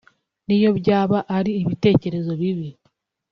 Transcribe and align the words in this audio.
niyo 0.45 0.69
byaba 0.79 1.17
ari 1.37 1.51
ibitekerezo 1.61 2.31
bibi 2.41 2.69